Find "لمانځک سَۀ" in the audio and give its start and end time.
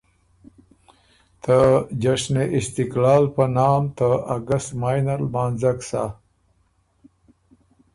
5.25-6.03